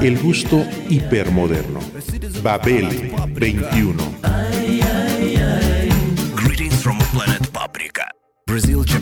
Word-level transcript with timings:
El 0.00 0.18
gusto 0.18 0.64
hipermoderno. 0.88 1.80
Babel 2.42 3.12
21. 3.28 4.51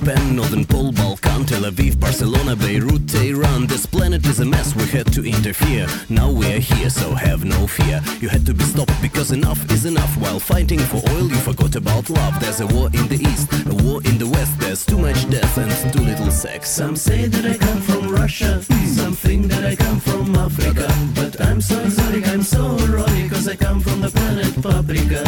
Japan, 0.01 0.35
Northern 0.37 0.65
Pole, 0.65 0.93
Balkan, 0.93 1.45
Tel 1.45 1.65
Aviv, 1.71 2.01
Barcelona, 2.01 2.57
Beirut, 2.57 3.07
Tehran. 3.07 3.67
This 3.67 3.85
planet 3.85 4.25
is 4.25 4.41
a 4.41 4.47
mess, 4.47 4.75
we 4.75 4.85
had 4.85 5.13
to 5.13 5.23
interfere. 5.23 5.87
Now 6.09 6.31
we 6.31 6.47
are 6.55 6.59
here, 6.59 6.89
so 6.89 7.13
have 7.13 7.45
no 7.45 7.67
fear. 7.67 8.01
You 8.19 8.31
had 8.31 8.47
to 8.47 8.55
be 8.55 8.65
stopped 8.65 8.97
because 9.03 9.31
enough 9.31 9.61
is 9.71 9.85
enough. 9.85 10.17
While 10.17 10.41
fighting 10.41 10.79
for 10.79 11.03
oil, 11.11 11.29
you 11.29 11.37
forgot 11.37 11.77
about 11.77 12.09
love. 12.09 12.41
There's 12.41 12.61
a 12.61 12.67
war 12.69 12.87
in 12.95 13.09
the 13.09 13.21
east, 13.29 13.53
a 13.67 13.75
war 13.85 14.01
in 14.05 14.17
the 14.17 14.27
west. 14.27 14.59
There's 14.59 14.87
too 14.87 14.97
much 14.97 15.29
death 15.29 15.59
and 15.59 15.93
too 15.93 16.03
little 16.03 16.31
sex. 16.31 16.71
Some 16.71 16.97
say 16.97 17.27
that 17.27 17.45
I 17.45 17.59
come 17.59 17.83
from 17.83 18.09
Russia, 18.09 18.63
some 18.87 19.13
think 19.13 19.49
that 19.49 19.67
I 19.67 19.77
come 19.77 20.01
from 20.01 20.35
Africa. 20.35 20.89
But 21.15 21.39
I'm 21.43 21.61
so 21.61 21.79
exotic, 21.79 22.27
I'm 22.27 22.43
so 22.43 22.77
erotic, 22.79 23.31
cause 23.31 23.47
I 23.47 23.57
come 23.57 23.81
from 23.81 24.01
the 24.01 24.09
planet 24.09 24.55
Paprika. 24.63 25.25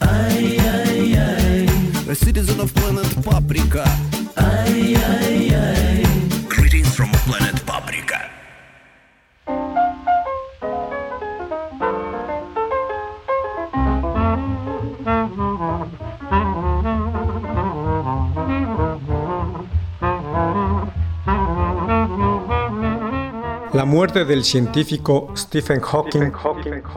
Ay, 0.00 0.56
ay, 0.60 1.14
ay, 1.18 1.93
A 2.06 2.14
citizen 2.14 2.60
of 2.60 2.70
planet 2.74 3.06
Paprika. 3.24 3.84
ay, 4.36 4.94
ay, 4.94 5.54
ay. 5.54 6.02
Greetings 6.48 6.94
from 6.94 7.10
planet 7.24 7.58
Paprika. 7.64 8.20
La 23.72 23.86
muerte 23.86 24.26
del 24.26 24.44
científico 24.44 25.32
Stephen 25.34 25.80
Hawking 25.80 26.32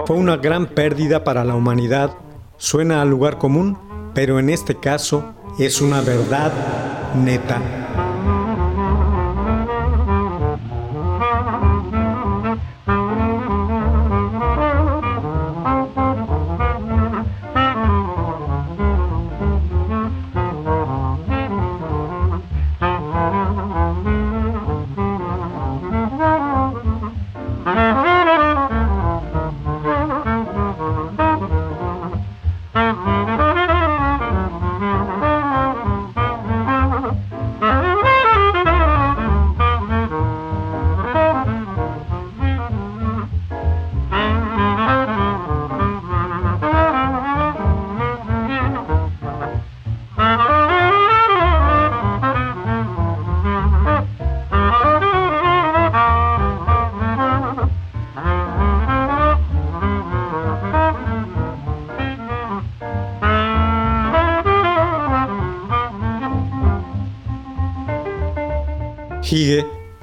fue 0.06 0.18
una 0.18 0.36
gran 0.36 0.66
pérdida 0.68 1.24
para 1.24 1.46
la 1.46 1.56
humanidad. 1.56 2.12
Suena 2.58 3.02
a 3.02 3.06
lugar 3.06 3.38
común, 3.38 3.87
pero 4.18 4.40
en 4.40 4.50
este 4.50 4.74
caso 4.74 5.36
es 5.60 5.80
una 5.80 6.02
verdad 6.02 6.52
neta. 7.14 7.87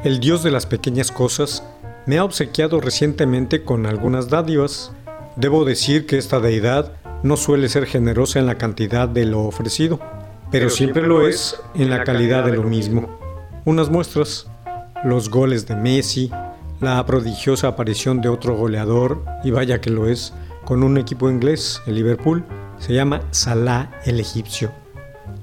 El 0.05 0.21
dios 0.21 0.43
de 0.43 0.51
las 0.51 0.67
pequeñas 0.67 1.11
cosas, 1.11 1.65
me 2.07 2.19
ha 2.19 2.25
obsequiado 2.25 2.81
recientemente 2.81 3.65
con 3.65 3.87
algunas 3.87 4.29
dádivas. 4.29 4.93
Debo 5.37 5.65
decir 5.65 6.05
que 6.07 6.19
esta 6.19 6.41
deidad 6.41 6.93
no 7.23 7.39
suele 7.39 7.71
ser 7.71 7.87
generosa 7.87 8.39
en 8.39 8.47
la 8.47 8.57
cantidad 8.57 9.09
de 9.09 9.25
lo 9.25 9.41
ofrecido, 9.45 9.99
pero 10.51 10.69
siempre 10.69 11.07
lo 11.07 11.27
es 11.27 11.59
en 11.75 11.89
la 11.89 12.05
calidad 12.05 12.45
de 12.45 12.53
lo 12.53 12.65
mismo. 12.65 13.19
Unas 13.65 13.89
muestras, 13.89 14.47
los 15.05 15.31
goles 15.31 15.67
de 15.67 15.75
Messi, 15.75 16.31
la 16.81 17.05
prodigiosa 17.07 17.69
aparición 17.69 18.21
de 18.21 18.29
otro 18.29 18.55
goleador, 18.55 19.25
y 19.43 19.53
vaya 19.53 19.81
que 19.81 19.89
lo 19.89 20.07
es, 20.07 20.35
con 20.67 20.83
un 20.83 20.99
equipo 20.99 21.31
inglés, 21.31 21.81
el 21.87 21.95
Liverpool, 21.95 22.45
se 22.79 22.93
llama 22.93 23.23
Salah 23.31 23.91
el 24.05 24.21
egipcio. 24.21 24.71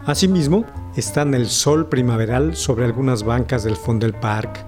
Asimismo, 0.05 0.65
están 0.95 1.33
el 1.33 1.47
sol 1.47 1.87
primaveral 1.87 2.55
sobre 2.55 2.85
algunas 2.85 3.23
bancas 3.23 3.63
del 3.63 3.75
Fondel 3.75 4.13
Park, 4.13 4.65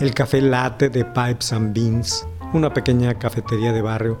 el 0.00 0.14
café 0.14 0.40
latte 0.40 0.88
de 0.88 1.04
Pipes 1.04 1.52
and 1.52 1.74
Beans, 1.74 2.26
una 2.52 2.72
pequeña 2.72 3.14
cafetería 3.14 3.72
de 3.72 3.82
barrio, 3.82 4.18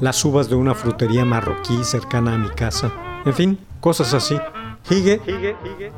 las 0.00 0.24
uvas 0.24 0.48
de 0.48 0.56
una 0.56 0.74
frutería 0.74 1.24
marroquí 1.24 1.84
cercana 1.84 2.34
a 2.34 2.38
mi 2.38 2.48
casa, 2.48 2.92
en 3.24 3.34
fin, 3.34 3.58
cosas 3.80 4.14
así. 4.14 4.36
Hige 4.90 5.20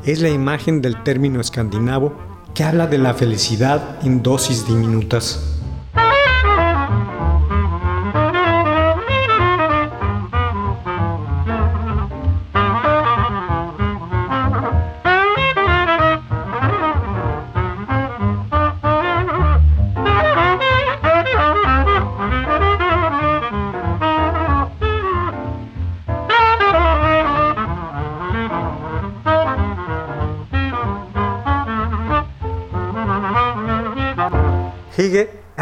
es 0.05 0.21
la 0.21 0.29
imagen 0.29 0.83
del 0.83 1.03
término 1.03 1.41
escandinavo 1.41 2.15
que 2.55 2.65
habla 2.65 2.87
de 2.87 2.99
la 2.99 3.15
felicidad 3.15 3.99
en 4.05 4.23
dosis 4.23 4.67
diminutas. 4.67 5.54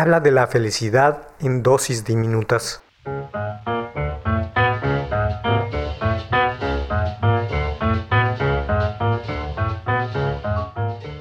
Habla 0.02 0.18
de 0.18 0.32
la 0.32 0.48
felicidad 0.48 1.28
en 1.38 1.62
dosis 1.62 2.04
diminutas. 2.04 2.82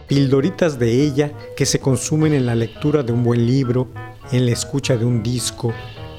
Pildoritas 0.08 0.80
de 0.80 0.94
ella 0.94 1.32
que 1.56 1.68
se 1.68 1.80
consumen 1.80 2.34
en 2.34 2.48
la 2.48 2.56
lectura 2.56 3.04
de 3.04 3.14
un 3.14 3.24
buen 3.24 3.46
libro, 3.46 3.88
en 4.32 4.48
la 4.48 4.52
escucha 4.52 4.98
de 4.98 5.06
un 5.06 5.22
disco, 5.22 5.72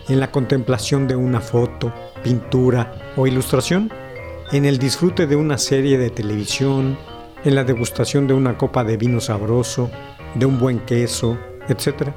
en 0.08 0.20
la 0.20 0.30
contemplación 0.30 1.08
de 1.08 1.16
una 1.16 1.40
foto, 1.40 1.92
pintura 2.22 3.12
o 3.16 3.26
ilustración, 3.26 3.90
en 4.52 4.66
el 4.66 4.78
disfrute 4.78 5.26
de 5.26 5.34
una 5.34 5.58
serie 5.58 5.98
de 5.98 6.10
televisión, 6.10 6.96
en 7.44 7.56
la 7.56 7.64
degustación 7.64 8.28
de 8.28 8.34
una 8.34 8.56
copa 8.56 8.84
de 8.84 8.96
vino 8.96 9.20
sabroso, 9.20 9.90
de 10.36 10.46
un 10.46 10.60
buen 10.60 10.78
queso, 10.86 11.36
etc. 11.68 12.12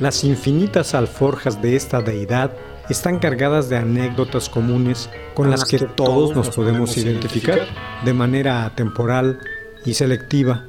Las 0.00 0.24
infinitas 0.24 0.94
alforjas 0.94 1.62
de 1.62 1.76
esta 1.76 2.02
deidad 2.02 2.50
están 2.90 3.18
cargadas 3.20 3.68
de 3.68 3.76
anécdotas 3.76 4.48
comunes 4.48 5.08
con 5.34 5.50
las 5.50 5.64
que 5.64 5.78
todos 5.78 6.34
nos 6.34 6.50
podemos 6.50 6.96
identificar 6.96 7.60
de 8.04 8.12
manera 8.12 8.64
atemporal 8.64 9.38
y 9.84 9.94
selectiva. 9.94 10.66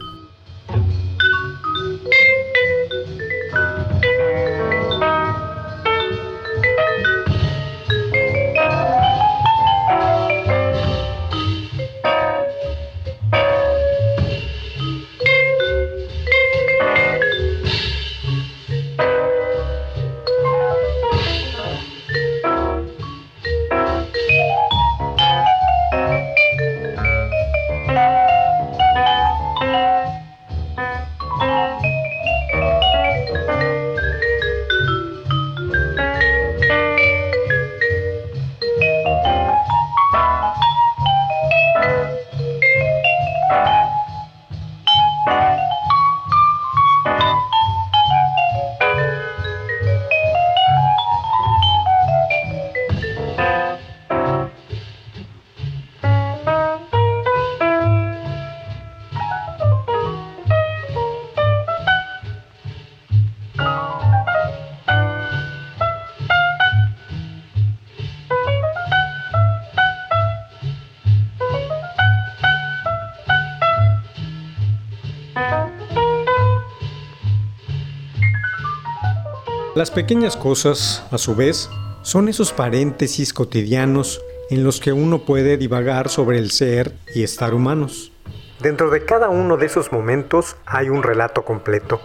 Las 79.76 79.92
pequeñas 79.92 80.38
cosas, 80.38 81.04
a 81.12 81.18
su 81.18 81.36
vez, 81.36 81.70
son 82.02 82.30
esos 82.30 82.54
paréntesis 82.54 83.34
cotidianos 83.34 84.22
en 84.50 84.64
los 84.64 84.80
que 84.80 84.94
uno 84.94 85.26
puede 85.26 85.58
divagar 85.58 86.08
sobre 86.08 86.40
el 86.40 86.52
ser 86.52 86.94
y 87.14 87.24
estar 87.24 87.54
humanos. 87.54 88.14
Dentro 88.62 88.90
de 88.90 89.04
cada 89.04 89.28
uno 89.28 89.58
de 89.58 89.66
esos 89.66 89.92
momentos 89.92 90.56
hay 90.66 90.88
un 90.88 91.04
relato 91.04 91.44
completo. 91.44 92.00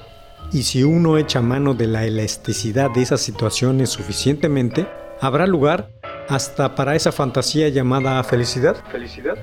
Y 0.53 0.65
si 0.65 0.83
uno 0.83 1.17
echa 1.17 1.43
mano 1.43 1.75
de 1.75 1.87
la 1.87 2.05
elasticidad 2.05 2.91
de 2.91 3.03
esas 3.03 3.21
situaciones 3.21 3.91
suficientemente, 3.91 4.89
habrá 5.21 5.47
lugar 5.47 5.93
hasta 6.29 6.75
para 6.75 6.97
esa 6.97 7.13
fantasía 7.13 7.69
llamada 7.69 8.21
felicidad. 8.25 8.83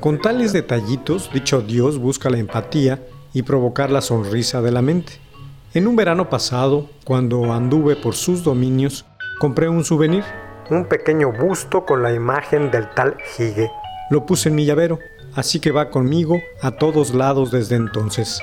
Con 0.01 0.19
tales 0.19 0.51
detallitos, 0.51 1.31
dicho 1.33 1.61
Dios 1.61 1.97
busca 1.97 2.29
la 2.29 2.39
empatía 2.39 3.07
y 3.31 3.43
provocar 3.43 3.89
la 3.89 4.01
sonrisa 4.01 4.61
de 4.61 4.71
la 4.71 4.81
mente. 4.81 5.13
En 5.77 5.87
un 5.87 5.95
verano 5.95 6.27
pasado, 6.27 6.89
cuando 7.03 7.53
anduve 7.53 7.95
por 7.95 8.15
sus 8.15 8.43
dominios, 8.43 9.05
compré 9.37 9.69
un 9.69 9.83
souvenir, 9.83 10.23
un 10.71 10.85
pequeño 10.85 11.31
busto 11.31 11.85
con 11.85 12.01
la 12.01 12.11
imagen 12.15 12.71
del 12.71 12.89
tal 12.95 13.15
Hige. 13.37 13.69
Lo 14.09 14.25
puse 14.25 14.49
en 14.49 14.55
mi 14.55 14.65
llavero, 14.65 14.97
así 15.35 15.59
que 15.59 15.69
va 15.69 15.91
conmigo 15.91 16.41
a 16.63 16.71
todos 16.71 17.13
lados 17.13 17.51
desde 17.51 17.75
entonces. 17.75 18.41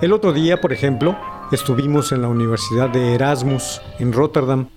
El 0.00 0.14
otro 0.14 0.32
día, 0.32 0.62
por 0.62 0.72
ejemplo, 0.72 1.18
estuvimos 1.52 2.12
en 2.12 2.22
la 2.22 2.28
Universidad 2.28 2.88
de 2.88 3.14
Erasmus, 3.14 3.82
en 3.98 4.14
Rotterdam. 4.14 4.70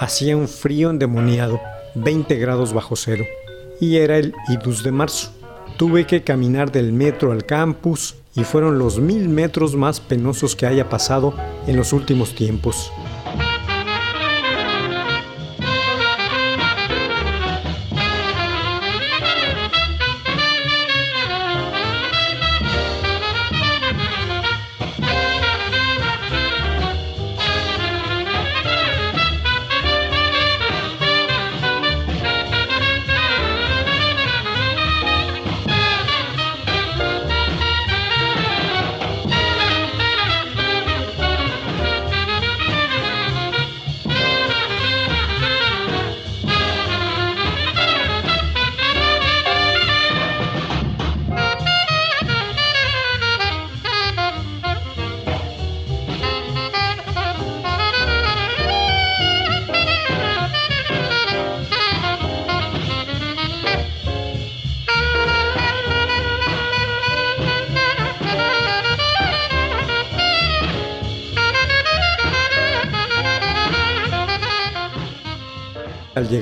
Hacía 0.00 0.36
un 0.36 0.48
frío 0.48 0.90
endemoniado, 0.90 1.60
20 1.94 2.36
grados 2.36 2.72
bajo 2.72 2.96
cero, 2.96 3.24
y 3.80 3.98
era 3.98 4.16
el 4.16 4.34
idus 4.48 4.82
de 4.82 4.90
marzo. 4.90 5.32
Tuve 5.76 6.04
que 6.04 6.24
caminar 6.24 6.72
del 6.72 6.92
metro 6.92 7.30
al 7.30 7.46
campus 7.46 8.23
y 8.36 8.44
fueron 8.44 8.78
los 8.78 8.98
mil 8.98 9.28
metros 9.28 9.76
más 9.76 10.00
penosos 10.00 10.56
que 10.56 10.66
haya 10.66 10.88
pasado 10.88 11.34
en 11.66 11.76
los 11.76 11.92
últimos 11.92 12.34
tiempos. 12.34 12.92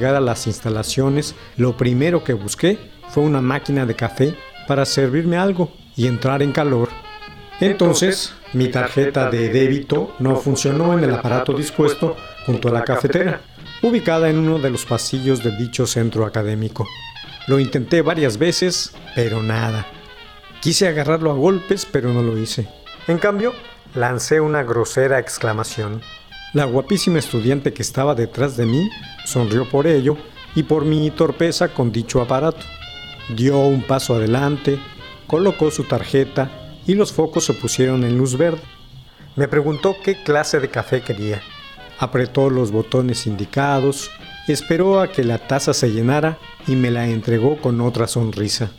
Llegar 0.03 0.17
a 0.17 0.21
las 0.21 0.49
instalaciones, 0.49 1.37
lo 1.57 1.77
primero 1.77 2.25
que 2.25 2.33
busqué 2.33 2.77
fue 3.11 3.23
una 3.23 3.41
máquina 3.41 3.87
de 3.87 3.95
café 3.95 4.35
para 4.67 4.85
servirme 4.85 5.37
algo 5.37 5.71
y 5.95 6.09
entrar 6.09 6.43
en 6.43 6.51
calor. 6.51 6.89
Entonces, 7.61 8.35
mi 8.53 8.67
tarjeta 8.67 9.31
de 9.31 9.51
débito 9.51 10.17
no 10.19 10.35
funcionó 10.35 10.99
en 10.99 11.05
el 11.05 11.15
aparato 11.15 11.53
dispuesto 11.53 12.17
junto 12.45 12.67
a 12.67 12.73
la 12.73 12.83
cafetera, 12.83 13.43
ubicada 13.81 14.29
en 14.29 14.39
uno 14.39 14.59
de 14.59 14.71
los 14.71 14.85
pasillos 14.85 15.45
de 15.45 15.57
dicho 15.57 15.87
centro 15.87 16.27
académico. 16.27 16.85
Lo 17.47 17.61
intenté 17.61 18.03
varias 18.03 18.39
veces, 18.39 18.93
pero 19.15 19.41
nada. 19.41 19.87
Quise 20.61 20.89
agarrarlo 20.89 21.31
a 21.31 21.35
golpes, 21.35 21.87
pero 21.87 22.13
no 22.13 22.25
lo 22.25 22.37
hice. 22.37 22.67
En 23.07 23.19
cambio, 23.19 23.53
lancé 23.95 24.41
una 24.41 24.65
grosera 24.65 25.21
exclamación. 25.21 26.03
La 26.53 26.67
guapísima 26.67 27.19
estudiante 27.19 27.73
que 27.73 27.81
estaba 27.81 28.15
detrás 28.15 28.59
de 28.59 28.67
mí 28.67 28.91
sonrió 29.25 29.67
por 29.71 29.87
ello 29.87 30.19
y 30.55 30.65
por 30.65 30.85
mi 30.85 31.11
torpeza 31.11 31.69
con 31.73 31.91
dicho 31.93 32.21
aparato. 32.21 32.67
Dio 33.35 33.59
un 33.61 33.83
paso 33.83 34.17
adelante, 34.17 34.79
colocó 35.27 35.71
su 35.71 35.85
tarjeta 35.85 36.51
y 36.87 36.93
los 36.93 37.11
focos 37.11 37.47
se 37.47 37.55
pusieron 37.55 38.05
en 38.05 38.19
luz 38.19 38.37
verde. 38.37 38.61
Me 39.35 39.49
preguntó 39.49 39.97
qué 40.05 40.23
clase 40.23 40.61
de 40.61 40.69
café 40.69 41.01
quería. 41.01 41.41
Apretó 41.99 42.51
los 42.51 42.71
botones 42.71 43.27
indicados, 43.27 44.11
esperó 44.47 45.01
a 45.01 45.11
que 45.11 45.25
la 45.25 45.39
taza 45.39 45.73
se 45.73 45.91
llenara 45.91 46.39
y 46.67 46.77
me 46.77 46.91
la 46.91 47.09
entregó 47.09 47.57
con 47.63 47.81
otra 47.81 48.07
sonrisa. 48.07 48.73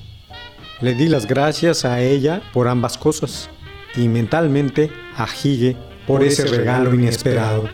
Le 0.80 0.94
di 0.94 1.08
las 1.08 1.26
gracias 1.26 1.86
a 1.86 2.02
ella 2.02 2.44
por 2.54 2.68
ambas 2.68 3.00
cosas 3.00 3.50
y 3.96 4.10
mentalmente 4.10 4.92
a 5.16 5.26
Hige 5.26 5.76
por 6.08 6.24
ese 6.24 6.46
regalo 6.46 6.94
inesperado. 6.94 7.70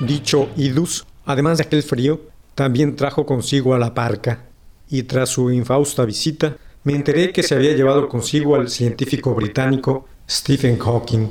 Dicho 0.00 0.48
Idus, 0.56 1.06
además 1.24 1.58
de 1.58 1.64
aquel 1.64 1.82
frío, 1.82 2.20
también 2.54 2.96
trajo 2.96 3.26
consigo 3.26 3.74
a 3.74 3.78
la 3.78 3.94
parca, 3.94 4.44
y 4.88 5.04
tras 5.04 5.30
su 5.30 5.50
infausta 5.50 6.04
visita, 6.04 6.56
me 6.84 6.94
enteré 6.94 7.32
que 7.32 7.42
se 7.42 7.54
había 7.54 7.74
llevado 7.74 8.08
consigo 8.08 8.56
al 8.56 8.68
científico 8.68 9.34
británico 9.34 10.06
Stephen 10.28 10.78
Hawking. 10.78 11.28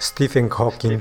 Stephen 0.00 0.48
Hawking, 0.48 0.98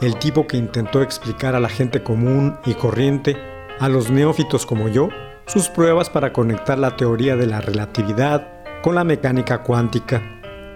el 0.00 0.18
tipo 0.18 0.46
que 0.46 0.56
intentó 0.56 1.02
explicar 1.02 1.54
a 1.54 1.60
la 1.60 1.68
gente 1.68 2.02
común 2.02 2.56
y 2.64 2.74
corriente, 2.74 3.36
a 3.78 3.88
los 3.88 4.10
neófitos 4.10 4.64
como 4.64 4.88
yo, 4.88 5.08
sus 5.52 5.68
pruebas 5.68 6.08
para 6.08 6.32
conectar 6.32 6.78
la 6.78 6.96
teoría 6.96 7.36
de 7.36 7.46
la 7.46 7.60
relatividad 7.60 8.48
con 8.82 8.94
la 8.94 9.04
mecánica 9.04 9.62
cuántica, 9.62 10.22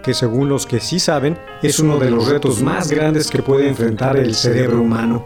que 0.03 0.13
según 0.13 0.49
los 0.49 0.67
que 0.67 0.79
sí 0.79 0.99
saben 0.99 1.35
es 1.63 1.79
uno 1.79 1.97
de 1.97 2.11
los 2.11 2.29
retos 2.29 2.61
más 2.61 2.91
grandes 2.91 3.31
que 3.31 3.41
puede 3.41 3.69
enfrentar 3.69 4.17
el 4.17 4.35
cerebro 4.35 4.81
humano. 4.81 5.25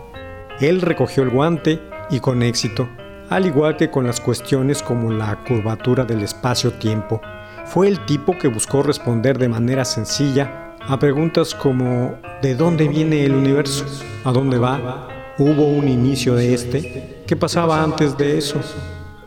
Él 0.61 0.79
recogió 0.79 1.23
el 1.23 1.31
guante 1.31 1.81
y 2.09 2.21
con 2.21 2.43
éxito, 2.43 2.87
al 3.29 3.45
igual 3.45 3.75
que 3.75 3.91
con 3.91 4.07
las 4.07 4.21
cuestiones 4.21 4.81
como 4.81 5.11
la 5.11 5.43
curvatura 5.43 6.05
del 6.05 6.23
espacio-tiempo. 6.23 7.19
Fue 7.65 7.89
el 7.89 8.05
tipo 8.05 8.37
que 8.37 8.47
buscó 8.47 8.83
responder 8.83 9.37
de 9.37 9.49
manera 9.49 9.83
sencilla 9.83 10.77
a 10.79 10.97
preguntas 10.97 11.53
como 11.53 12.15
¿de 12.41 12.55
dónde 12.55 12.87
viene 12.87 13.25
el 13.25 13.35
universo? 13.35 13.85
¿A 14.23 14.31
dónde 14.31 14.57
va? 14.57 15.09
¿Hubo 15.37 15.67
un 15.67 15.89
inicio 15.89 16.35
de 16.35 16.53
este? 16.53 17.23
¿Qué 17.27 17.35
pasaba 17.35 17.83
antes 17.83 18.17
de 18.17 18.37
eso? 18.37 18.61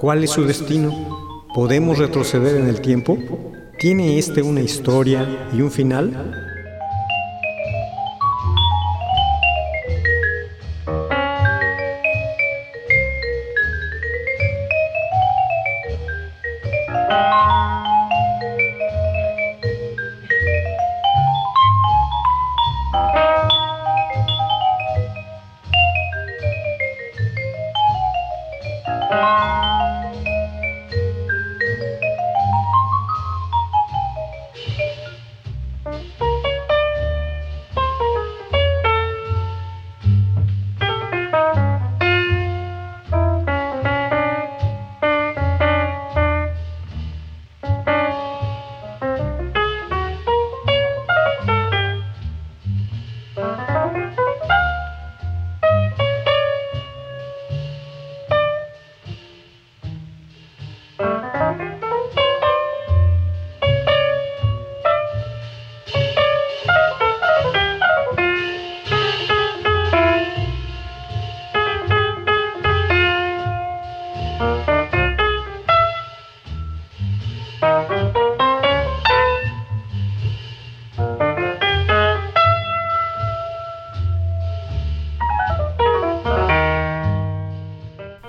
¿Cuál 0.05 0.23
es 0.23 0.33
su 0.33 0.45
destino? 0.45 1.47
¿Podemos 1.55 1.97
retroceder 1.97 2.57
en 2.57 2.69
el 2.69 2.83
tiempo? 2.83 3.17
¿Tiene 3.79 4.19
este 4.19 4.43
una 4.43 4.61
historia 4.61 5.49
y 5.51 5.63
un 5.63 5.71
final? 5.71 6.54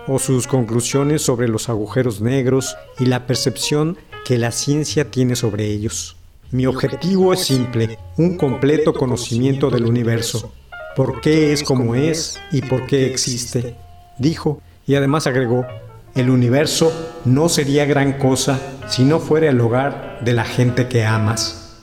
O 0.08 0.20
sus 0.20 0.48
conclusiones 0.48 1.22
sobre 1.22 1.48
los 1.48 1.70
agujeros 1.70 2.22
negros 2.22 2.76
y 3.00 3.06
la 3.06 3.28
percepción 3.28 3.98
que 4.26 4.38
la 4.38 4.52
ciencia 4.52 5.12
tiene 5.12 5.36
sobre 5.36 5.66
ellos. 5.66 6.18
Mi 6.52 6.66
objetivo 6.66 7.34
es 7.34 7.42
simple, 7.42 7.98
un 8.18 8.38
completo 8.38 8.94
conocimiento 8.94 9.70
del 9.70 9.86
universo. 9.86 10.54
¿Por 10.96 11.22
qué 11.22 11.52
es 11.52 11.64
como 11.64 11.96
es 11.96 12.40
y 12.52 12.62
por 12.62 12.86
qué 12.86 13.08
existe? 13.08 13.76
Dijo, 14.18 14.62
y 14.88 14.96
además 14.96 15.28
agregó, 15.28 15.66
el 16.14 16.30
universo 16.30 16.94
no 17.26 17.50
sería 17.50 17.86
gran 17.86 18.14
cosa 18.14 18.60
si 18.88 19.04
no 19.04 19.20
fuera 19.20 19.50
el 19.50 19.60
hogar 19.60 20.20
de 20.22 20.34
la 20.34 20.46
gente 20.46 20.88
que 20.88 21.04
amas. 21.04 21.82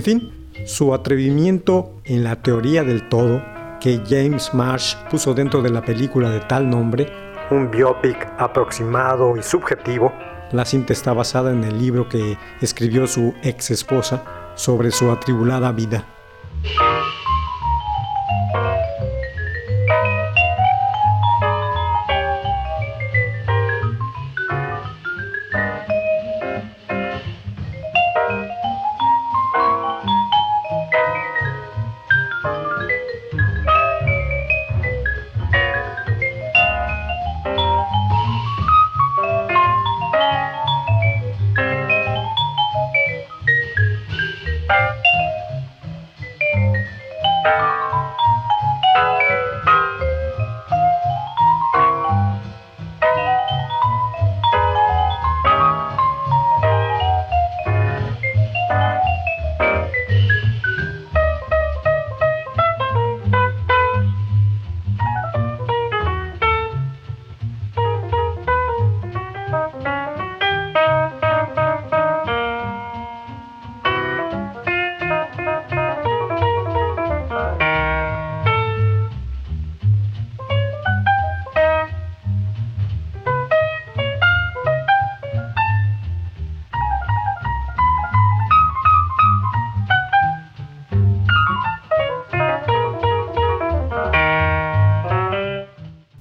En 0.00 0.04
fin, 0.04 0.32
su 0.64 0.94
atrevimiento 0.94 2.00
en 2.06 2.24
la 2.24 2.36
teoría 2.36 2.84
del 2.84 3.06
todo, 3.10 3.42
que 3.82 4.00
James 4.08 4.54
Marsh 4.54 4.96
puso 5.10 5.34
dentro 5.34 5.60
de 5.60 5.68
la 5.68 5.82
película 5.82 6.30
de 6.30 6.40
tal 6.40 6.70
nombre, 6.70 7.06
un 7.50 7.70
biopic 7.70 8.16
aproximado 8.38 9.36
y 9.36 9.42
subjetivo, 9.42 10.10
la 10.52 10.64
cinta 10.64 10.94
está 10.94 11.12
basada 11.12 11.52
en 11.52 11.64
el 11.64 11.78
libro 11.78 12.08
que 12.08 12.38
escribió 12.62 13.06
su 13.06 13.34
ex 13.42 13.72
esposa 13.72 14.24
sobre 14.54 14.90
su 14.90 15.10
atribulada 15.10 15.70
vida. 15.70 16.06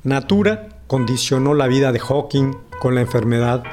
Natura 0.09 0.69
condicionó 0.87 1.53
la 1.53 1.67
vida 1.67 1.91
de 1.91 1.99
Hawking 1.99 2.53
con 2.79 2.95
la 2.95 3.01
enfermedad. 3.01 3.63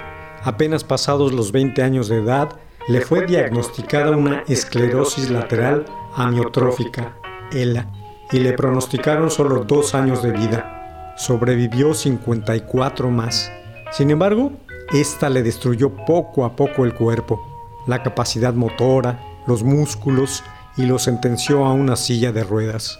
Apenas 0.45 0.85
pasados 0.85 1.33
los 1.33 1.51
20 1.51 1.83
años 1.83 2.09
de 2.09 2.19
edad, 2.19 2.51
le 2.89 3.01
fue 3.01 3.25
diagnosticada 3.25 4.15
una 4.15 4.45
esclerosis 4.47 5.31
lateral 5.31 5.87
amiotrófica, 6.15 7.17
ELA, 7.53 7.91
y 8.31 8.41
le 8.41 8.53
pronosticaron 8.53 9.31
solo 9.31 9.65
dos 9.65 9.95
años 9.95 10.23
de 10.23 10.33
vida. 10.33 11.15
Sobrevivió 11.17 11.95
54 11.95 13.11
más. 13.11 13.51
Sin 13.91 14.11
embargo, 14.11 14.53
esta 14.93 15.31
le 15.31 15.43
destruyó 15.43 15.97
poco 16.05 16.45
a 16.45 16.55
poco 16.55 16.85
el 16.85 16.93
cuerpo, 16.93 17.41
la 17.87 18.03
capacidad 18.03 18.53
motora, 18.53 19.23
los 19.47 19.63
músculos 19.63 20.45
y 20.77 20.85
lo 20.85 20.99
sentenció 20.99 21.65
a 21.65 21.73
una 21.73 21.97
silla 21.97 22.31
de 22.31 22.45
ruedas. 22.45 22.99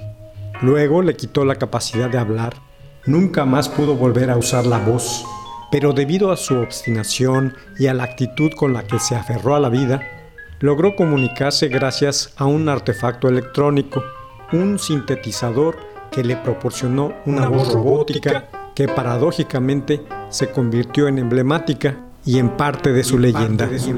Luego 0.63 1.03
le 1.03 1.17
quitó 1.17 1.45
la 1.45 1.57
capacidad 1.57 2.09
de 2.09 2.17
hablar 2.17 2.66
Nunca 3.07 3.45
más 3.45 3.69
pudo 3.69 3.95
volver 3.95 4.31
a 4.31 4.37
usar 4.37 4.67
la 4.67 4.79
voz, 4.79 5.25
pero 5.71 5.93
debido 5.93 6.33
a 6.33 6.37
su 6.37 6.57
obstinación 6.57 7.55
y 7.79 7.87
a 7.87 7.95
la 7.95 8.03
actitud 8.03 8.51
con 8.57 8.73
la 8.73 8.83
que 8.83 8.99
se 8.99 9.15
aferró 9.15 9.55
a 9.55 9.61
la 9.61 9.69
vida, 9.69 10.03
logró 10.59 10.97
comunicarse 10.97 11.69
gracias 11.69 12.33
a 12.37 12.47
un 12.47 12.69
artefacto 12.69 13.29
electrónico, 13.29 14.03
un 14.53 14.81
sintetizador 14.81 15.79
que 16.11 16.25
le 16.25 16.37
proporcionó 16.37 17.15
una 17.27 17.49
voz 17.49 17.73
robótica 17.73 18.49
que 18.75 18.89
paradójicamente 18.89 20.03
se 20.29 20.51
convirtió 20.51 21.07
en 21.07 21.19
emblemática 21.19 21.97
y 22.25 22.41
en 22.41 22.57
parte 22.57 22.93
de 22.93 23.05
su 23.05 23.19
leyenda. 23.19 23.69
Su 23.79 23.95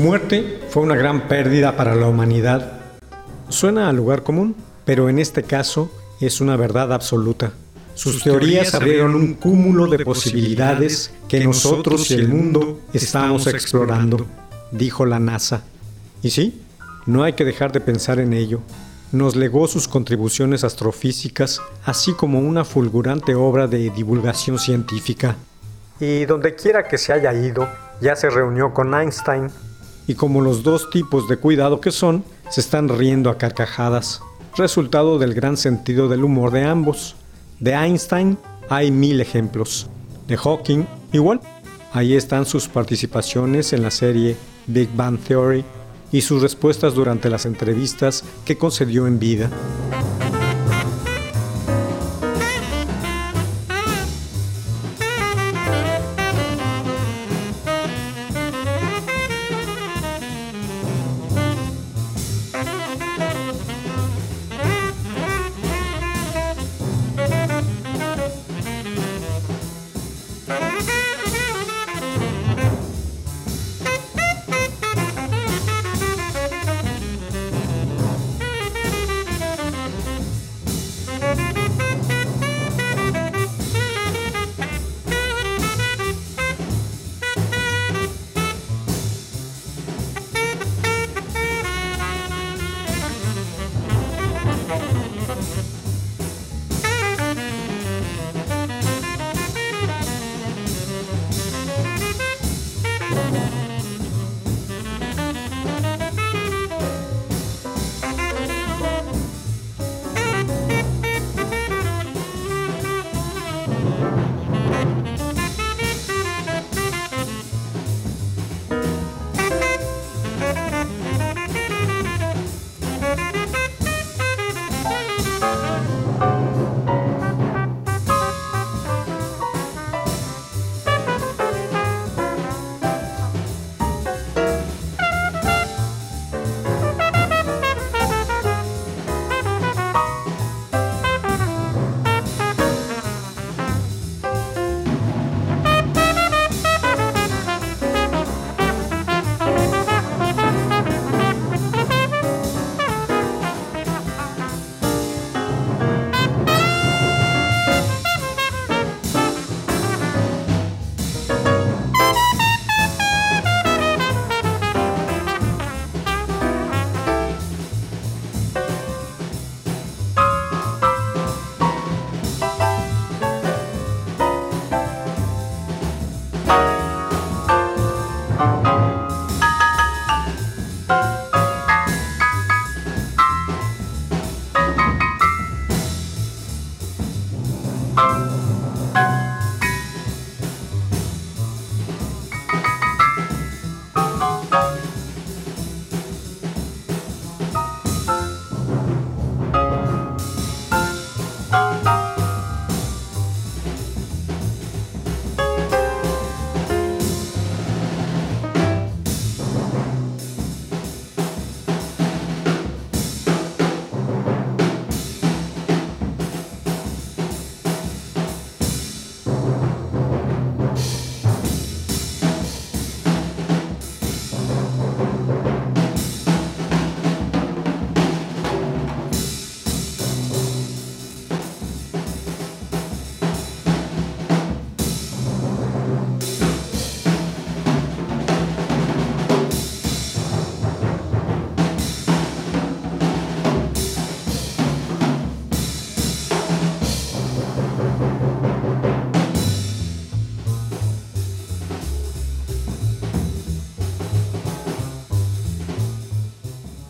muerte 0.00 0.60
fue 0.70 0.82
una 0.82 0.96
gran 0.96 1.28
pérdida 1.28 1.76
para 1.76 1.94
la 1.94 2.08
humanidad. 2.08 2.80
Suena 3.48 3.88
a 3.88 3.92
lugar 3.92 4.22
común, 4.22 4.56
pero 4.84 5.08
en 5.08 5.18
este 5.18 5.42
caso 5.42 5.90
es 6.20 6.40
una 6.40 6.56
verdad 6.56 6.92
absoluta. 6.92 7.52
Sus, 7.94 8.24
teorías 8.24 8.74
abrieron 8.74 9.14
un 9.14 9.34
cúmulo 9.34 9.86
de 9.86 10.04
posibilidades 10.04 11.12
que 11.28 11.44
nosotros 11.44 12.10
y 12.10 12.14
el 12.14 12.28
mundo 12.28 12.80
estamos 12.92 13.46
explorando, 13.46 14.26
dijo 14.72 15.06
la 15.06 15.20
NASA. 15.20 15.62
Y 16.22 16.30
sí, 16.30 16.60
no 17.06 17.22
hay 17.22 17.34
que 17.34 17.44
dejar 17.44 17.70
de 17.70 17.80
pensar 17.80 18.18
en 18.18 18.32
ello. 18.32 18.60
Nos 19.12 19.36
legó 19.36 19.68
sus 19.68 19.86
contribuciones 19.86 20.64
astrofísicas, 20.64 21.60
así 21.84 22.14
como 22.14 22.40
una 22.40 22.64
fulgurante 22.64 23.36
obra 23.36 23.68
de 23.68 23.90
divulgación 23.90 24.58
científica. 24.58 25.36
Y 26.00 26.24
donde 26.24 26.56
quiera 26.56 26.88
que 26.88 26.98
se 26.98 27.12
haya 27.12 27.32
ido, 27.32 27.68
ya 28.00 28.16
se 28.16 28.28
reunió 28.28 28.74
con 28.74 28.92
Einstein. 28.92 29.50
Y 30.06 30.14
como 30.14 30.40
los 30.40 30.62
dos 30.62 30.90
tipos 30.90 31.28
de 31.28 31.38
cuidado 31.38 31.80
que 31.80 31.90
son, 31.90 32.24
se 32.50 32.60
están 32.60 32.88
riendo 32.88 33.30
a 33.30 33.38
carcajadas, 33.38 34.20
resultado 34.56 35.18
del 35.18 35.34
gran 35.34 35.56
sentido 35.56 36.08
del 36.08 36.24
humor 36.24 36.50
de 36.52 36.64
ambos. 36.64 37.16
De 37.60 37.72
Einstein 37.72 38.38
hay 38.68 38.90
mil 38.90 39.20
ejemplos. 39.20 39.88
De 40.28 40.36
Hawking, 40.36 40.84
igual. 41.12 41.40
Ahí 41.92 42.14
están 42.14 42.46
sus 42.46 42.68
participaciones 42.68 43.72
en 43.72 43.82
la 43.82 43.90
serie 43.90 44.36
Big 44.66 44.88
Bang 44.94 45.18
Theory 45.18 45.64
y 46.12 46.22
sus 46.22 46.42
respuestas 46.42 46.94
durante 46.94 47.30
las 47.30 47.46
entrevistas 47.46 48.24
que 48.44 48.56
concedió 48.56 49.06
en 49.06 49.18
vida. 49.18 49.50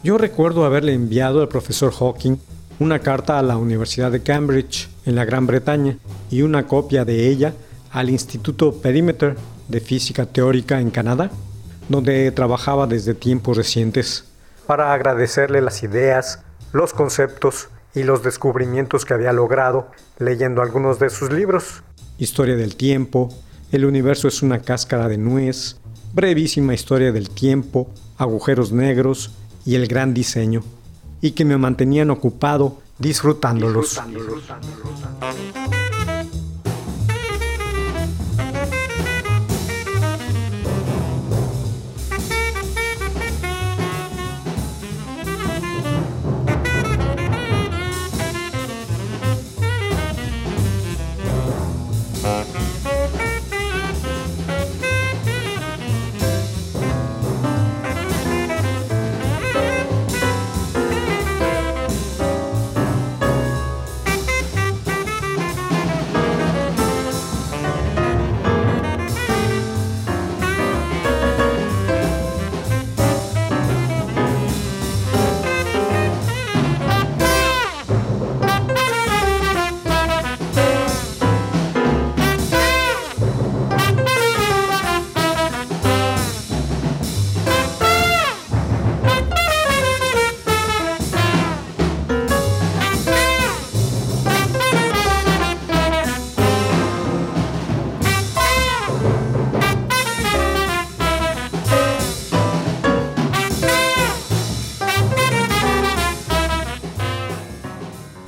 Yo 0.04 0.18
recuerdo 0.18 0.66
haberle 0.66 0.92
enviado 0.92 1.40
al 1.40 1.48
profesor 1.48 1.90
Hawking 1.90 2.36
una 2.78 2.98
carta 2.98 3.38
a 3.38 3.42
la 3.42 3.56
Universidad 3.56 4.12
de 4.12 4.22
Cambridge, 4.22 4.90
en 5.06 5.14
la 5.14 5.24
Gran 5.24 5.46
Bretaña, 5.46 5.96
y 6.30 6.42
una 6.42 6.66
copia 6.66 7.06
de 7.06 7.26
ella 7.26 7.54
al 7.90 8.10
Instituto 8.10 8.74
Perimeter 8.82 9.34
de 9.66 9.80
Física 9.80 10.26
Teórica 10.26 10.78
en 10.78 10.90
Canadá, 10.90 11.30
donde 11.88 12.30
trabajaba 12.32 12.86
desde 12.86 13.14
tiempos 13.14 13.56
recientes, 13.56 14.26
para 14.66 14.92
agradecerle 14.92 15.62
las 15.62 15.82
ideas, 15.82 16.40
los 16.74 16.92
conceptos 16.92 17.70
y 17.94 18.02
los 18.02 18.22
descubrimientos 18.22 19.06
que 19.06 19.14
había 19.14 19.32
logrado 19.32 19.90
leyendo 20.18 20.60
algunos 20.60 20.98
de 20.98 21.08
sus 21.08 21.32
libros. 21.32 21.82
Historia 22.18 22.56
del 22.56 22.76
tiempo, 22.76 23.30
El 23.72 23.86
universo 23.86 24.28
es 24.28 24.42
una 24.42 24.58
cáscara 24.58 25.08
de 25.08 25.16
nuez, 25.16 25.78
Brevísima 26.12 26.74
historia 26.74 27.10
del 27.10 27.30
tiempo, 27.30 27.90
Agujeros 28.18 28.70
negros, 28.70 29.32
y 29.64 29.74
el 29.74 29.86
gran 29.86 30.14
diseño, 30.14 30.62
y 31.20 31.32
que 31.32 31.44
me 31.44 31.56
mantenían 31.56 32.10
ocupado 32.10 32.78
disfrutándolos. 32.98 34.00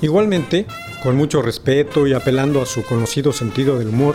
Igualmente, 0.07 0.67
con 1.03 1.17
mucho 1.17 1.43
respeto 1.43 2.07
y 2.07 2.13
apelando 2.13 2.63
a 2.63 2.67
su 2.67 2.85
conocido 2.85 3.33
sentido 3.33 3.77
del 3.77 3.89
humor, 3.89 4.15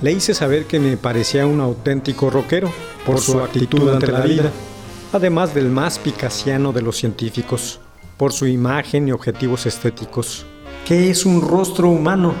le 0.00 0.12
hice 0.12 0.32
saber 0.32 0.64
que 0.64 0.80
me 0.80 0.96
parecía 0.96 1.46
un 1.46 1.60
auténtico 1.60 2.30
rockero 2.30 2.72
por 3.04 3.20
su 3.20 3.38
actitud 3.38 3.90
ante 3.90 4.10
la 4.10 4.22
vida, 4.22 4.50
además 5.12 5.54
del 5.54 5.68
más 5.68 5.98
picasiano 5.98 6.72
de 6.72 6.80
los 6.80 6.96
científicos, 6.96 7.78
por 8.16 8.32
su 8.32 8.46
imagen 8.46 9.06
y 9.06 9.12
objetivos 9.12 9.66
estéticos. 9.66 10.46
¿Qué 10.86 11.10
es 11.10 11.26
un 11.26 11.46
rostro 11.46 11.90
humano? 11.90 12.32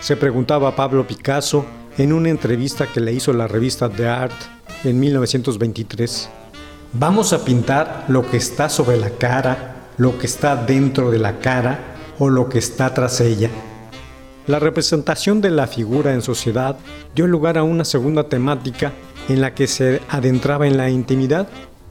Se 0.00 0.14
preguntaba 0.14 0.76
Pablo 0.76 1.04
Picasso 1.08 1.66
en 1.96 2.12
una 2.12 2.28
entrevista 2.28 2.86
que 2.86 3.00
le 3.00 3.12
hizo 3.12 3.32
la 3.32 3.48
revista 3.48 3.90
The 3.90 4.06
Art 4.06 4.40
en 4.84 5.00
1923. 5.00 6.28
Vamos 6.92 7.32
a 7.32 7.44
pintar 7.44 8.04
lo 8.06 8.30
que 8.30 8.36
está 8.36 8.68
sobre 8.68 8.96
la 8.96 9.10
cara, 9.10 9.88
lo 9.96 10.16
que 10.16 10.26
está 10.26 10.54
dentro 10.54 11.10
de 11.10 11.18
la 11.18 11.40
cara 11.40 11.87
o 12.18 12.28
lo 12.28 12.48
que 12.48 12.58
está 12.58 12.92
tras 12.94 13.20
ella. 13.20 13.50
La 14.46 14.58
representación 14.58 15.40
de 15.40 15.50
la 15.50 15.66
figura 15.66 16.14
en 16.14 16.22
sociedad 16.22 16.78
dio 17.14 17.26
lugar 17.26 17.58
a 17.58 17.62
una 17.62 17.84
segunda 17.84 18.28
temática 18.28 18.92
en 19.28 19.40
la 19.40 19.54
que 19.54 19.66
se 19.66 20.00
adentraba 20.08 20.66
en 20.66 20.76
la 20.76 20.88
intimidad, 20.88 21.48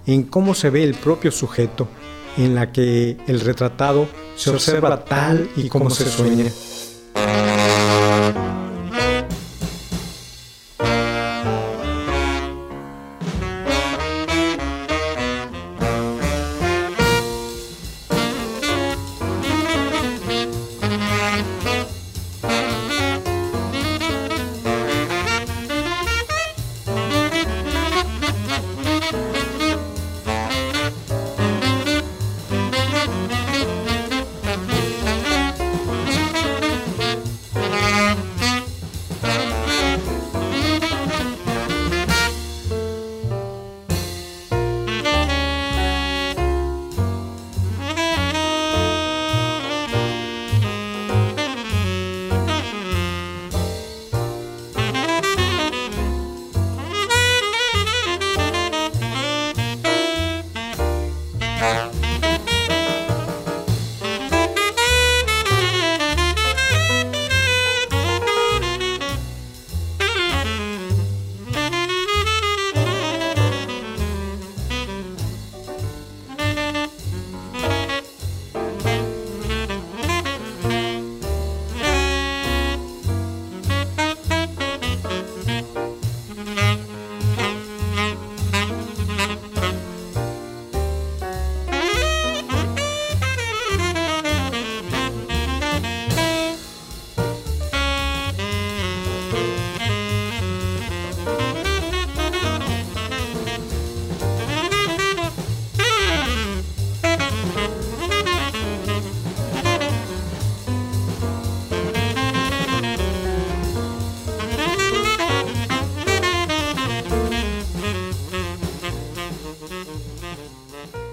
en 0.07 0.23
cómo 0.23 0.55
se 0.55 0.69
ve 0.69 0.83
el 0.83 0.95
propio 0.95 1.31
sujeto, 1.31 1.87
en 2.35 2.55
la 2.55 2.71
que 2.71 3.17
el 3.27 3.41
retratado 3.41 4.07
se 4.35 4.49
observa 4.49 5.05
tal 5.05 5.49
y 5.55 5.69
como 5.69 5.89
se 5.89 6.09
sueña. 6.09 6.45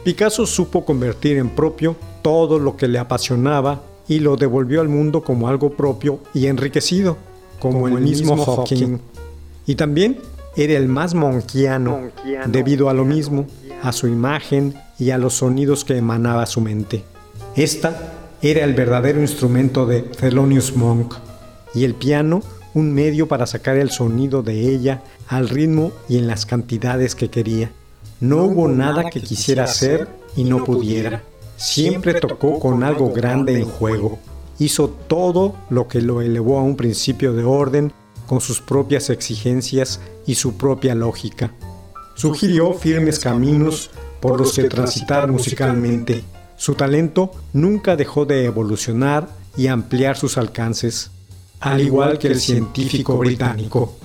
Picasso 0.05 0.45
supo 0.45 0.85
convertir 0.85 1.39
en 1.39 1.49
propio 1.49 1.97
todo 2.21 2.59
lo 2.59 2.77
que 2.77 2.89
le 2.89 2.99
apasionaba 2.99 3.83
y 4.07 4.19
lo 4.19 4.37
devolvió 4.37 4.83
al 4.83 4.89
mundo 4.91 5.23
como 5.23 5.49
algo 5.49 5.71
propio 5.71 6.21
y 6.35 6.47
enriquecido, 6.47 7.17
como, 7.59 7.89
el, 7.89 8.01
mismo, 8.01 8.37
Hawking. 8.37 8.99
Y 9.67 9.77
también 9.77 10.19
era 10.57 10.75
el 10.75 10.89
más 10.89 11.15
monquiano, 11.15 12.11
debido 12.47 12.91
a 12.91 12.95
lo 12.95 13.07
mismo, 13.07 13.47
a 13.83 13.93
su 13.93 14.07
imagen 14.07 14.75
y 14.99 15.09
a 15.09 15.17
los 15.17 15.35
sonidos 15.35 15.87
que 15.87 15.97
emanaba 15.97 16.45
su 16.45 16.61
mente. 16.61 17.03
Esta 17.57 18.13
era 18.43 18.63
el 18.65 18.75
verdadero 18.75 19.23
instrumento 19.23 19.87
de 19.87 20.03
Thelonious 20.03 20.77
Monk 20.77 21.15
y 21.75 21.85
el 21.85 21.95
piano 21.95 22.43
un 22.75 22.93
medio 22.93 23.27
para 23.27 23.47
sacar 23.47 23.79
el 23.79 23.91
sonido 23.91 24.43
de 24.43 24.69
ella 24.69 25.03
al 25.29 25.49
ritmo 25.49 25.93
y 26.11 26.19
en 26.19 26.27
las 26.27 26.45
cantidades 26.45 27.15
que 27.15 27.31
quería. 27.31 27.71
No 28.21 28.45
hubo 28.45 28.69
nada 28.69 29.11
que 29.11 29.21
quisiera 29.21 29.65
hacer 29.65 30.09
y 30.37 30.45
no 30.45 30.65
pudiera. 30.65 31.23
Siempre 31.57 32.21
tocó 32.21 32.59
con 32.59 32.83
algo 32.83 33.13
grande 33.13 33.59
en 33.59 33.67
juego. 33.67 34.19
Hizo 34.59 34.89
todo 34.89 35.55
lo 35.71 35.89
que 35.89 36.01
lo 36.01 36.23
elevó 36.23 36.59
a 36.59 36.63
un 36.63 36.77
principio 36.77 37.33
de 37.33 37.45
orden 37.45 37.93
con 38.27 38.41
sus 38.41 38.61
propias 38.61 39.11
exigencias 39.11 40.01
y 40.27 40.37
su 40.37 40.57
propia 40.57 40.95
lógica. 40.95 41.53
Sugirió 42.15 42.73
firmes 42.75 43.19
caminos 43.19 43.91
por 44.21 44.39
los 44.41 44.55
que 44.55 44.65
transitar 44.65 45.31
musicalmente. 45.31 46.25
Su 46.57 46.75
talento 46.75 47.33
nunca 47.53 47.97
dejó 47.97 48.25
de 48.25 48.45
evolucionar 48.45 49.29
y 49.57 49.67
ampliar 49.67 50.17
sus 50.17 50.39
alcances, 50.39 51.11
al 51.61 51.81
igual 51.81 52.19
que 52.19 52.29
el 52.29 52.41
científico 52.41 53.17
británico. 53.19 53.97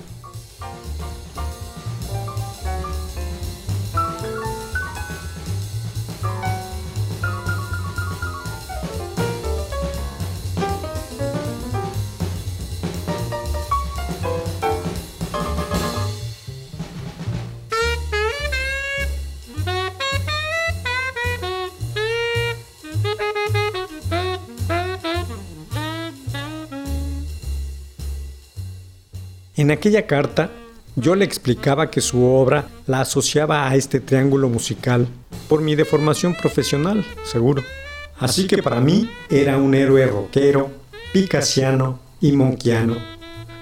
En 29.60 29.70
aquella 29.70 30.06
carta 30.06 30.48
yo 30.96 31.14
le 31.14 31.26
explicaba 31.26 31.90
que 31.90 32.00
su 32.00 32.24
obra 32.24 32.68
la 32.86 33.02
asociaba 33.02 33.68
a 33.68 33.76
este 33.76 34.00
triángulo 34.00 34.48
musical 34.48 35.06
por 35.50 35.60
mi 35.60 35.74
deformación 35.74 36.34
profesional, 36.34 37.04
seguro. 37.24 37.62
Así 38.18 38.46
que 38.46 38.62
para 38.62 38.80
mí 38.80 39.10
era 39.28 39.58
un 39.58 39.74
héroe 39.74 40.06
rockero, 40.06 40.70
picasiano 41.12 41.98
y 42.22 42.32
monquiano, 42.32 42.96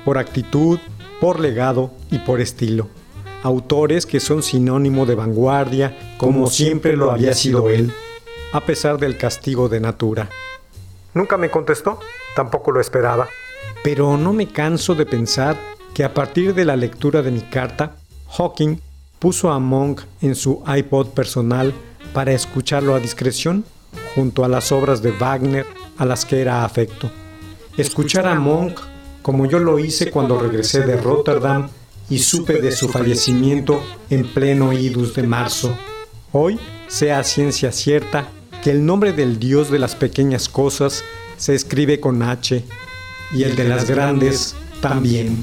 por 0.04 0.18
actitud, 0.18 0.78
por 1.20 1.40
legado 1.40 1.90
y 2.12 2.20
por 2.20 2.40
estilo. 2.40 2.86
Autores 3.42 4.06
que 4.06 4.20
son 4.20 4.44
sinónimo 4.44 5.04
de 5.04 5.16
vanguardia, 5.16 6.14
como 6.16 6.48
siempre 6.48 6.96
lo 6.96 7.10
había 7.10 7.34
sido 7.34 7.70
él, 7.70 7.92
a 8.52 8.64
pesar 8.64 8.98
del 8.98 9.18
castigo 9.18 9.68
de 9.68 9.80
Natura. 9.80 10.30
Nunca 11.12 11.36
me 11.36 11.50
contestó, 11.50 11.98
tampoco 12.36 12.70
lo 12.70 12.80
esperaba, 12.80 13.26
pero 13.82 14.16
no 14.16 14.32
me 14.32 14.46
canso 14.46 14.94
de 14.94 15.04
pensar 15.04 15.56
que 15.98 16.04
a 16.04 16.14
partir 16.14 16.54
de 16.54 16.64
la 16.64 16.76
lectura 16.76 17.22
de 17.22 17.32
mi 17.32 17.40
carta, 17.40 17.96
Hawking 18.28 18.76
puso 19.18 19.50
a 19.50 19.58
Monk 19.58 20.02
en 20.22 20.36
su 20.36 20.62
iPod 20.64 21.08
personal 21.08 21.74
para 22.12 22.30
escucharlo 22.30 22.94
a 22.94 23.00
discreción 23.00 23.64
junto 24.14 24.44
a 24.44 24.48
las 24.48 24.70
obras 24.70 25.02
de 25.02 25.10
Wagner 25.10 25.66
a 25.96 26.06
las 26.06 26.24
que 26.24 26.40
era 26.40 26.64
afecto. 26.64 27.10
Escuchar 27.76 28.28
a 28.28 28.36
Monk 28.36 28.78
como 29.22 29.46
yo 29.46 29.58
lo 29.58 29.80
hice 29.80 30.12
cuando 30.12 30.38
regresé 30.38 30.82
de 30.82 30.96
Rotterdam 30.98 31.68
y 32.08 32.20
supe 32.20 32.62
de 32.62 32.70
su 32.70 32.88
fallecimiento 32.88 33.82
en 34.08 34.24
pleno 34.32 34.72
idus 34.72 35.16
de 35.16 35.24
marzo. 35.24 35.76
Hoy, 36.30 36.60
sea 36.86 37.24
ciencia 37.24 37.72
cierta, 37.72 38.28
que 38.62 38.70
el 38.70 38.86
nombre 38.86 39.12
del 39.12 39.40
Dios 39.40 39.68
de 39.68 39.80
las 39.80 39.96
pequeñas 39.96 40.48
cosas 40.48 41.02
se 41.38 41.56
escribe 41.56 41.98
con 41.98 42.22
H 42.22 42.64
y 43.34 43.42
el 43.42 43.56
de 43.56 43.64
las 43.64 43.90
grandes 43.90 44.54
también. 44.80 45.42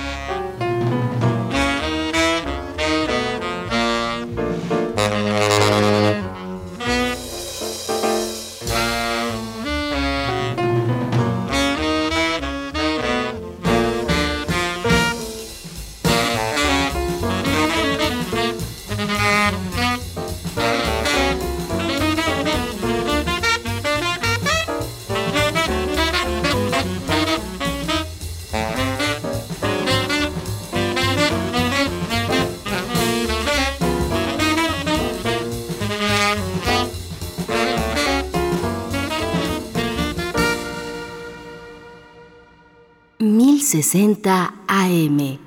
AM, 43.93 45.37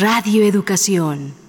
Radio 0.00 0.42
Educación. 0.42 1.43